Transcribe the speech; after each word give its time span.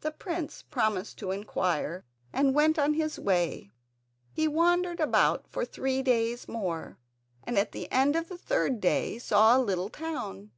The 0.00 0.10
prince 0.10 0.62
promised 0.64 1.18
to 1.18 1.30
inquire, 1.30 2.04
and 2.32 2.56
went 2.56 2.76
on 2.76 2.94
his 2.94 3.20
way. 3.20 3.70
He 4.32 4.48
wandered 4.48 4.98
about 4.98 5.46
for 5.46 5.64
three 5.64 6.02
days 6.02 6.48
more, 6.48 6.98
and 7.44 7.56
at 7.56 7.70
the 7.70 7.88
end 7.92 8.16
of 8.16 8.28
the 8.28 8.36
third 8.36 8.80
day 8.80 9.16
saw 9.20 9.56
a 9.56 9.60
little 9.62 9.88
town. 9.88 10.50